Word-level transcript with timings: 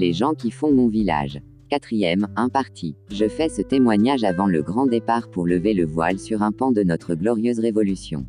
Les 0.00 0.14
gens 0.14 0.32
qui 0.32 0.50
font 0.50 0.72
mon 0.72 0.88
village. 0.88 1.42
Quatrième, 1.68 2.26
un 2.34 2.48
parti. 2.48 2.96
Je 3.10 3.28
fais 3.28 3.50
ce 3.50 3.60
témoignage 3.60 4.24
avant 4.24 4.46
le 4.46 4.62
grand 4.62 4.86
départ 4.86 5.28
pour 5.28 5.46
lever 5.46 5.74
le 5.74 5.84
voile 5.84 6.18
sur 6.18 6.40
un 6.40 6.52
pan 6.52 6.72
de 6.72 6.82
notre 6.82 7.14
glorieuse 7.14 7.60
révolution. 7.60 8.24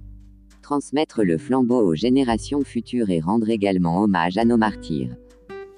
Transmettre 0.62 1.24
le 1.24 1.38
flambeau 1.38 1.80
aux 1.80 1.96
générations 1.96 2.62
futures 2.66 3.10
et 3.10 3.22
rendre 3.22 3.50
également 3.50 4.04
hommage 4.04 4.38
à 4.38 4.44
nos 4.44 4.58
martyrs. 4.58 5.16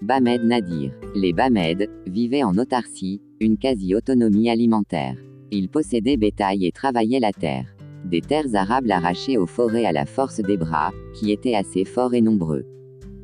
Bamed 0.01 0.43
Nadir. 0.43 0.93
Les 1.13 1.31
Bamed 1.31 1.87
vivaient 2.07 2.43
en 2.43 2.57
autarcie, 2.57 3.21
une 3.39 3.59
quasi-autonomie 3.59 4.49
alimentaire. 4.49 5.17
Ils 5.51 5.69
possédaient 5.69 6.17
bétail 6.17 6.65
et 6.65 6.71
travaillaient 6.71 7.19
la 7.19 7.33
terre. 7.33 7.67
Des 8.03 8.21
terres 8.21 8.55
arables 8.55 8.89
arrachées 8.89 9.37
aux 9.37 9.45
forêts 9.45 9.85
à 9.85 9.91
la 9.91 10.07
force 10.07 10.41
des 10.41 10.57
bras, 10.57 10.91
qui 11.13 11.31
étaient 11.31 11.53
assez 11.53 11.85
forts 11.85 12.15
et 12.15 12.21
nombreux. 12.21 12.65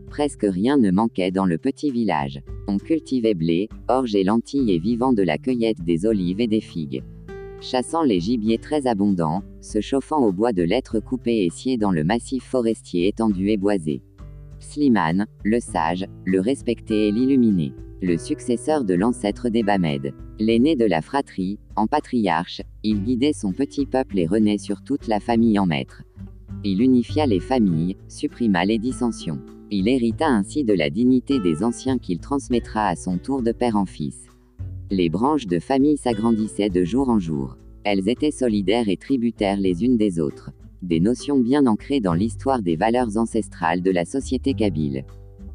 Presque 0.09 0.45
rien 0.49 0.77
ne 0.77 0.91
manquait 0.91 1.31
dans 1.31 1.45
le 1.45 1.57
petit 1.57 1.91
village. 1.91 2.41
On 2.67 2.77
cultivait 2.77 3.35
blé, 3.35 3.69
orge 3.87 4.15
et 4.15 4.23
lentilles 4.23 4.71
et 4.71 4.79
vivant 4.79 5.13
de 5.13 5.23
la 5.23 5.37
cueillette 5.37 5.83
des 5.83 6.05
olives 6.05 6.41
et 6.41 6.47
des 6.47 6.61
figues. 6.61 7.03
Chassant 7.61 8.03
les 8.03 8.19
gibiers 8.19 8.57
très 8.57 8.87
abondants, 8.87 9.43
se 9.61 9.81
chauffant 9.81 10.25
au 10.25 10.31
bois 10.31 10.53
de 10.53 10.63
lettres 10.63 10.99
coupées 10.99 11.45
et 11.45 11.49
sciées 11.49 11.77
dans 11.77 11.91
le 11.91 12.03
massif 12.03 12.43
forestier 12.43 13.07
étendu 13.07 13.49
et 13.49 13.57
boisé. 13.57 14.01
Slimane, 14.59 15.27
le 15.43 15.59
sage, 15.59 16.05
le 16.25 16.39
respecté 16.41 17.07
et 17.07 17.11
l'illuminé. 17.11 17.73
Le 18.01 18.17
successeur 18.17 18.85
de 18.85 18.93
l'ancêtre 18.93 19.49
des 19.49 19.63
Bamed. 19.63 20.13
L'aîné 20.39 20.75
de 20.75 20.85
la 20.85 21.01
fratrie, 21.01 21.59
en 21.75 21.85
patriarche, 21.85 22.61
il 22.83 23.03
guidait 23.03 23.33
son 23.33 23.51
petit 23.51 23.85
peuple 23.85 24.17
et 24.19 24.25
renaît 24.25 24.57
sur 24.57 24.81
toute 24.83 25.07
la 25.07 25.19
famille 25.19 25.59
en 25.59 25.65
maître. 25.65 26.03
Il 26.65 26.81
unifia 26.81 27.25
les 27.25 27.39
familles, 27.39 27.95
supprima 28.09 28.65
les 28.65 28.79
dissensions. 28.79 29.39
Il 29.71 29.87
hérita 29.87 30.27
ainsi 30.27 30.65
de 30.65 30.73
la 30.73 30.89
dignité 30.89 31.39
des 31.39 31.63
anciens 31.63 31.97
qu'il 31.97 32.19
transmettra 32.19 32.87
à 32.87 32.95
son 32.97 33.17
tour 33.17 33.41
de 33.41 33.53
père 33.53 33.77
en 33.77 33.85
fils. 33.85 34.27
Les 34.91 35.09
branches 35.09 35.47
de 35.47 35.59
famille 35.59 35.95
s'agrandissaient 35.95 36.69
de 36.69 36.83
jour 36.83 37.09
en 37.09 37.17
jour. 37.17 37.55
Elles 37.85 38.09
étaient 38.09 38.31
solidaires 38.31 38.89
et 38.89 38.97
tributaires 38.97 39.59
les 39.59 39.85
unes 39.85 39.95
des 39.95 40.19
autres. 40.19 40.51
Des 40.81 40.99
notions 40.99 41.39
bien 41.39 41.65
ancrées 41.65 42.01
dans 42.01 42.13
l'histoire 42.13 42.61
des 42.61 42.75
valeurs 42.75 43.15
ancestrales 43.15 43.81
de 43.81 43.91
la 43.91 44.03
société 44.03 44.53
kabyle. 44.53 45.05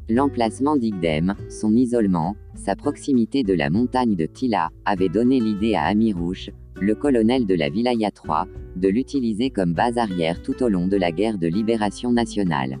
L'emplacement 0.09 0.75
d'Igdem, 0.75 1.35
son 1.49 1.75
isolement, 1.75 2.35
sa 2.55 2.75
proximité 2.75 3.43
de 3.43 3.53
la 3.53 3.69
montagne 3.69 4.15
de 4.15 4.25
Tila, 4.25 4.71
avait 4.85 5.09
donné 5.09 5.39
l'idée 5.39 5.75
à 5.75 5.83
Amirouche, 5.83 6.49
le 6.81 6.93
colonel 6.93 7.45
de 7.45 7.55
la 7.55 7.69
Vilaya 7.69 8.11
3, 8.11 8.47
de 8.75 8.89
l'utiliser 8.89 9.49
comme 9.49 9.73
base 9.73 9.97
arrière 9.97 10.41
tout 10.41 10.61
au 10.61 10.67
long 10.67 10.87
de 10.87 10.97
la 10.97 11.11
guerre 11.11 11.37
de 11.37 11.47
libération 11.47 12.11
nationale. 12.11 12.79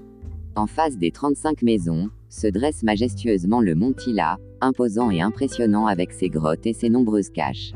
En 0.55 0.67
face 0.67 0.97
des 0.97 1.11
35 1.11 1.61
maisons, 1.61 2.09
se 2.29 2.47
dresse 2.47 2.83
majestueusement 2.83 3.61
le 3.61 3.75
mont 3.75 3.93
Tila, 3.93 4.37
imposant 4.59 5.11
et 5.11 5.21
impressionnant 5.21 5.87
avec 5.87 6.11
ses 6.11 6.29
grottes 6.29 6.65
et 6.65 6.73
ses 6.73 6.89
nombreuses 6.89 7.29
caches. 7.29 7.71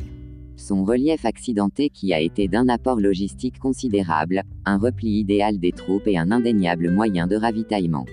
Son 0.57 0.83
relief 0.83 1.23
accidenté 1.23 1.89
qui 1.89 2.13
a 2.13 2.19
été 2.19 2.49
d'un 2.49 2.67
apport 2.67 2.99
logistique 2.99 3.59
considérable, 3.59 4.43
un 4.65 4.77
repli 4.77 5.19
idéal 5.19 5.57
des 5.57 5.71
troupes 5.71 6.07
et 6.07 6.17
un 6.17 6.31
indéniable 6.31 6.91
moyen 6.91 7.27
de 7.27 7.37
ravitaillement. 7.37 8.05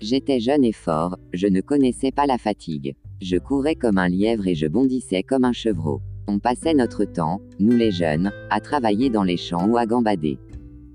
J'étais 0.00 0.40
jeune 0.40 0.64
et 0.64 0.72
fort, 0.72 1.18
je 1.34 1.46
ne 1.46 1.60
connaissais 1.60 2.10
pas 2.10 2.26
la 2.26 2.38
fatigue. 2.38 2.94
Je 3.20 3.36
courais 3.36 3.76
comme 3.76 3.98
un 3.98 4.08
lièvre 4.08 4.48
et 4.48 4.54
je 4.54 4.66
bondissais 4.66 5.22
comme 5.22 5.44
un 5.44 5.52
chevreau. 5.52 6.00
On 6.28 6.38
passait 6.38 6.74
notre 6.74 7.04
temps, 7.04 7.40
nous 7.58 7.76
les 7.76 7.90
jeunes, 7.90 8.32
à 8.50 8.60
travailler 8.60 9.10
dans 9.10 9.24
les 9.24 9.36
champs 9.36 9.68
ou 9.68 9.76
à 9.76 9.86
gambader. 9.86 10.38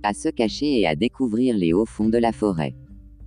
À 0.03 0.13
se 0.13 0.29
cacher 0.29 0.79
et 0.79 0.87
à 0.87 0.95
découvrir 0.95 1.57
les 1.57 1.73
hauts 1.73 1.85
fonds 1.85 2.09
de 2.09 2.17
la 2.17 2.31
forêt. 2.31 2.75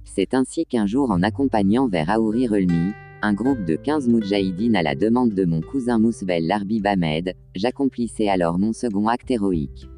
C'est 0.05 0.35
ainsi 0.35 0.65
qu'un 0.65 0.87
jour 0.87 1.11
en 1.11 1.23
accompagnant 1.23 1.89
vers 1.89 2.11
Aouri 2.11 2.47
Relmi, 2.47 2.93
un 3.23 3.35
groupe 3.35 3.65
de 3.65 3.77
15 3.77 4.09
moudjahidines 4.09 4.77
à 4.77 4.83
la 4.83 4.95
demande 4.95 5.35
de 5.35 5.45
mon 5.45 5.61
cousin 5.61 5.99
Mousbel 5.99 6.47
Larbi 6.47 6.81
Bamed, 6.81 7.35
j'accomplissais 7.55 8.29
alors 8.29 8.59
mon 8.59 8.73
second 8.73 9.07
acte 9.09 9.31
héroïque. 9.31 9.89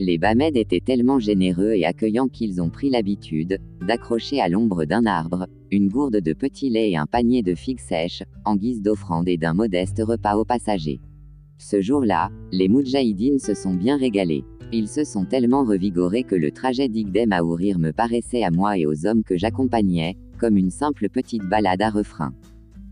Les 0.00 0.16
Bamed 0.16 0.56
étaient 0.56 0.80
tellement 0.80 1.20
généreux 1.20 1.74
et 1.74 1.84
accueillants 1.84 2.28
qu'ils 2.28 2.62
ont 2.62 2.70
pris 2.70 2.88
l'habitude 2.88 3.58
d'accrocher 3.86 4.40
à 4.40 4.48
l'ombre 4.48 4.84
d'un 4.86 5.04
arbre 5.04 5.46
une 5.70 5.88
gourde 5.88 6.20
de 6.20 6.32
petit 6.32 6.70
lait 6.70 6.90
et 6.90 6.96
un 6.96 7.06
panier 7.06 7.42
de 7.42 7.54
figues 7.54 7.80
sèches, 7.80 8.22
en 8.44 8.56
guise 8.56 8.82
d'offrande 8.82 9.28
et 9.28 9.36
d'un 9.36 9.54
modeste 9.54 10.02
repas 10.04 10.36
aux 10.36 10.44
passagers. 10.44 11.00
Ce 11.64 11.80
jour-là, 11.80 12.32
les 12.50 12.68
Moudjahidines 12.68 13.38
se 13.38 13.54
sont 13.54 13.72
bien 13.72 13.96
régalés. 13.96 14.44
Ils 14.72 14.88
se 14.88 15.04
sont 15.04 15.24
tellement 15.24 15.62
revigorés 15.62 16.24
que 16.24 16.34
le 16.34 16.50
trajet 16.50 16.88
d'Igdem 16.88 17.32
à 17.32 17.44
Ourir 17.44 17.78
me 17.78 17.92
paraissait 17.92 18.42
à 18.42 18.50
moi 18.50 18.76
et 18.76 18.84
aux 18.84 19.06
hommes 19.06 19.22
que 19.22 19.38
j'accompagnais, 19.38 20.16
comme 20.40 20.56
une 20.56 20.72
simple 20.72 21.08
petite 21.08 21.44
balade 21.44 21.80
à 21.80 21.88
refrain. 21.88 22.34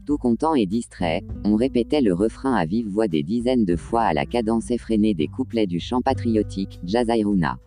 Tout 0.06 0.18
content 0.18 0.54
et 0.54 0.66
distrait, 0.66 1.24
on 1.44 1.56
répétait 1.56 2.00
le 2.00 2.14
refrain 2.14 2.54
à 2.54 2.64
vive 2.64 2.86
voix 2.86 3.08
des 3.08 3.24
dizaines 3.24 3.64
de 3.64 3.74
fois 3.74 4.02
à 4.02 4.14
la 4.14 4.24
cadence 4.24 4.70
effrénée 4.70 5.14
des 5.14 5.26
couplets 5.26 5.66
du 5.66 5.80
chant 5.80 6.00
patriotique, 6.00 6.78
Jazairuna. 6.84 7.58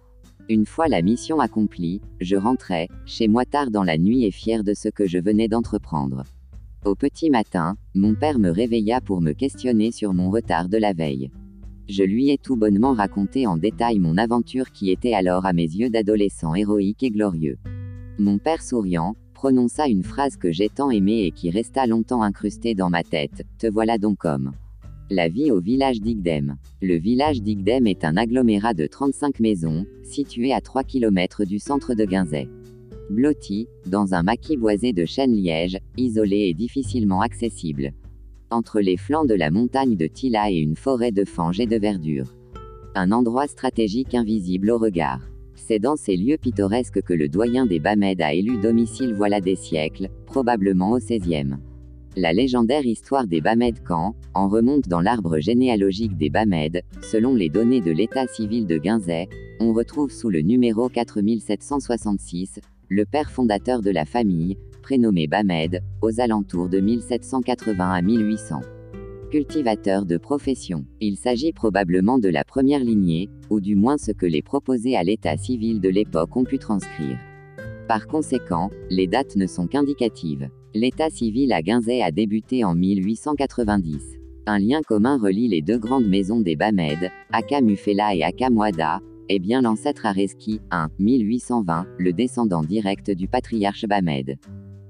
Une 0.47 0.66
fois 0.66 0.88
la 0.88 1.02
mission 1.02 1.41
accomplie, 1.41 2.00
je 2.22 2.38
rentrais, 2.38 2.88
chez 3.06 3.28
moi 3.28 3.44
tard 3.44 3.72
dans 3.72 3.84
la 3.84 3.97
nuit 3.97 4.24
et 4.24 4.31
fier 4.31 4.64
de 4.64 4.74
ce 4.74 4.88
que 4.88 5.06
je 5.06 5.18
venais 5.18 5.50
d'entreprendre. 5.50 6.24
Au 6.85 6.95
petit 6.95 7.29
matin, 7.29 7.77
mon 7.95 8.13
père 8.13 8.39
me 8.39 8.49
réveilla 8.49 8.99
pour 8.99 9.21
me 9.21 9.31
questionner 9.31 9.94
sur 9.94 10.13
mon 10.13 10.29
retard 10.29 10.67
de 10.67 10.77
la 10.77 10.91
veille. 10.91 11.31
Je 11.88 12.03
lui 12.03 12.29
ai 12.29 12.38
tout 12.38 12.57
bonnement 12.57 12.91
raconté 12.91 13.47
en 13.47 13.55
détail 13.55 13.99
mon 13.99 14.17
aventure 14.17 14.69
qui 14.73 14.91
était 14.91 15.13
alors 15.13 15.45
à 15.45 15.53
mes 15.53 15.63
yeux 15.63 15.89
d'adolescent 15.89 16.55
héroïque 16.55 17.01
et 17.03 17.09
glorieux. 17.09 17.57
Mon 18.19 18.38
père 18.38 18.61
souriant, 18.61 19.16
prononça 19.33 19.88
une 19.88 20.03
phrase 20.03 20.35
que 20.35 20.51
j'ai 20.51 20.67
tant 20.67 20.91
aimée 20.91 21.25
et 21.25 21.31
qui 21.31 21.49
resta 21.51 21.88
longtemps 21.88 22.22
incrustée 22.22 22.75
dans 22.75 22.89
ma 22.89 23.03
tête, 23.03 23.45
Te 23.59 23.67
voilà 23.67 23.97
donc 23.97 24.25
homme. 24.25 24.51
La 25.09 25.29
vie 25.29 25.51
au 25.51 25.61
village 25.61 26.01
d'Igdem. 26.01 26.57
Le 26.81 26.95
village 26.95 27.41
d'Igdem 27.41 27.88
est 27.88 28.03
un 28.03 28.17
agglomérat 28.17 28.73
de 28.73 28.88
35 28.88 29.39
maisons, 29.39 29.85
situé 30.03 30.51
à 30.51 30.59
3 30.59 30.83
km 30.83 31.45
du 31.45 31.59
centre 31.59 31.93
de 31.93 32.03
Guinzet. 32.03 32.49
Blotti, 33.09 33.68
dans 33.86 34.14
un 34.14 34.24
maquis 34.24 34.58
boisé 34.58 34.94
de 34.94 35.06
chênes 35.06 35.36
liège, 35.36 35.78
isolé 35.97 36.47
et 36.50 36.53
difficilement 36.53 37.22
accessible 37.22 37.94
entre 38.53 38.80
les 38.80 38.97
flancs 38.97 39.25
de 39.25 39.34
la 39.34 39.52
montagne 39.52 39.96
de 39.96 40.08
Tila 40.08 40.52
et 40.52 40.58
une 40.58 40.75
forêt 40.75 41.12
de 41.12 41.25
fange 41.25 41.59
et 41.59 41.66
de 41.66 41.78
verdure. 41.78 42.36
Un 42.96 43.12
endroit 43.12 43.47
stratégique 43.47 44.14
invisible 44.14 44.69
au 44.69 44.78
regard. 44.78 45.22
C'est 45.56 45.80
dans 45.80 45.96
ces 45.96 46.16
lieux 46.16 46.38
pittoresques 46.38 47.02
que 47.02 47.14
le 47.14 47.28
doyen 47.28 47.66
des 47.66 47.80
Bamed 47.80 48.22
a 48.22 48.34
élu 48.34 48.58
domicile 48.62 49.14
voilà 49.14 49.41
des 49.41 49.56
siècles, 49.56 50.09
probablement 50.25 50.91
au 50.91 51.00
XVIe. 51.00 51.58
La 52.16 52.31
légendaire 52.31 52.85
histoire 52.85 53.25
des 53.25 53.41
Bamed 53.41 53.81
Camp 53.84 54.16
en 54.35 54.47
remonte 54.47 54.88
dans 54.88 55.02
l'arbre 55.02 55.40
généalogique 55.40 56.16
des 56.16 56.30
Bamed, 56.30 56.84
selon 57.02 57.34
les 57.34 57.50
données 57.50 57.81
de 57.81 57.91
l'état 57.91 58.28
civil 58.28 58.68
de 58.68 58.78
Guinzet, 58.78 59.30
on 59.59 59.74
retrouve 59.74 60.12
sous 60.12 60.30
le 60.30 60.41
numéro 60.41 60.90
4766, 60.90 62.59
le 62.93 63.05
père 63.05 63.31
fondateur 63.31 63.81
de 63.81 63.89
la 63.89 64.05
famille, 64.05 64.55
prénommé 64.83 65.25
Bamed, 65.25 65.81
aux 66.03 66.19
alentours 66.21 66.69
de 66.69 66.79
1780 66.79 67.91
à 67.91 68.01
1800. 68.03 68.61
Cultivateur 69.31 70.05
de 70.05 70.17
profession. 70.17 70.85
Il 71.01 71.17
s'agit 71.17 71.53
probablement 71.53 72.19
de 72.19 72.29
la 72.29 72.43
première 72.43 72.83
lignée, 72.83 73.31
ou 73.49 73.61
du 73.61 73.75
moins 73.75 73.97
ce 73.97 74.11
que 74.11 74.27
les 74.27 74.43
proposés 74.43 74.95
à 74.95 75.03
l'état 75.03 75.37
civil 75.37 75.81
de 75.81 75.89
l'époque 75.89 76.37
ont 76.37 76.43
pu 76.43 76.59
transcrire. 76.59 77.17
Par 77.87 78.05
conséquent, 78.05 78.69
les 78.91 79.07
dates 79.07 79.37
ne 79.37 79.47
sont 79.47 79.65
qu'indicatives. 79.65 80.49
L'état 80.75 81.09
civil 81.09 81.51
à 81.51 81.63
Guinzet 81.63 82.03
a 82.03 82.11
débuté 82.11 82.63
en 82.63 82.75
1890. 82.75 84.19
Un 84.45 84.59
lien 84.59 84.81
commun 84.81 85.17
relie 85.17 85.47
les 85.47 85.63
deux 85.63 85.79
grandes 85.79 86.07
maisons 86.07 86.41
des 86.41 86.55
Bamed, 86.55 87.09
Aka 87.31 87.61
Mufela 87.61 88.13
et 88.13 88.23
Aka 88.23 88.51
Mouada, 88.51 89.01
est 89.33 89.39
bien 89.39 89.61
l'ancêtre 89.61 90.05
Areski, 90.05 90.61
1, 90.69 90.89
1820, 90.99 91.87
le 91.97 92.13
descendant 92.13 92.61
direct 92.61 93.09
du 93.09 93.28
patriarche 93.28 93.85
Bamed. 93.85 94.37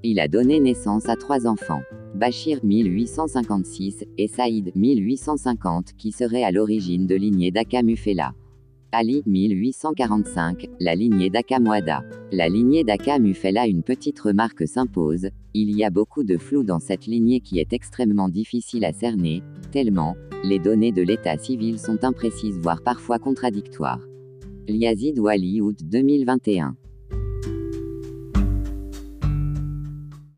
Il 0.03 0.19
a 0.19 0.27
donné 0.27 0.59
naissance 0.59 1.07
à 1.07 1.15
trois 1.15 1.47
enfants. 1.47 1.81
Bachir 2.13 2.59
1856 2.63 4.03
et 4.17 4.27
Saïd 4.27 4.71
1850 4.75 5.93
qui 5.97 6.11
seraient 6.11 6.43
à 6.43 6.51
l'origine 6.51 7.07
de 7.07 7.15
lignée 7.15 7.51
d'Akamufela. 7.51 8.33
Ali 8.91 9.23
1845, 9.25 10.67
la 10.79 10.93
lignée 10.93 11.29
d'Akamwada. 11.29 12.03
La 12.31 12.49
lignée 12.49 12.83
d'Akamufela 12.83 13.65
une 13.65 13.81
petite 13.81 14.19
remarque 14.19 14.67
s'impose, 14.67 15.29
il 15.53 15.75
y 15.75 15.85
a 15.85 15.89
beaucoup 15.89 16.23
de 16.23 16.37
flou 16.37 16.63
dans 16.63 16.79
cette 16.79 17.07
lignée 17.07 17.39
qui 17.39 17.59
est 17.59 17.71
extrêmement 17.71 18.29
difficile 18.29 18.83
à 18.83 18.91
cerner, 18.91 19.41
tellement, 19.71 20.15
les 20.43 20.59
données 20.59 20.91
de 20.91 21.01
l'état 21.01 21.37
civil 21.37 21.79
sont 21.79 22.03
imprécises 22.03 22.59
voire 22.59 22.83
parfois 22.83 23.17
contradictoires. 23.17 24.01
Liazid 24.67 25.19
Wali 25.19 25.61
août 25.61 25.77
2021 25.83 26.75